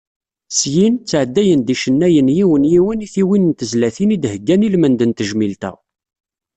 [0.57, 5.71] Syin, ttɛeddayen-d yicennayen yiwen yiwen i tiwin n tezlatin i d-heyyan ilmend n tejmilt-a.